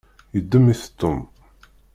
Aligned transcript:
Yeddem-it 0.35 0.83
Tom. 0.99 1.19